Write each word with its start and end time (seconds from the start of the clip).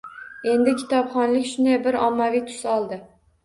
Endi 0.53 0.73
kitobxonlik 0.79 1.47
shunday 1.51 1.79
bir 1.87 2.01
ommaviy 2.09 2.47
tus 2.51 2.69
oldi 2.77 3.03